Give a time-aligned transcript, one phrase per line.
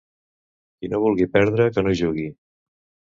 [0.79, 2.29] Qui no vulgui perdre que no jugui.